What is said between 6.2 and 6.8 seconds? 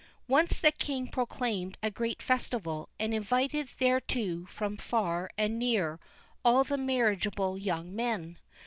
all the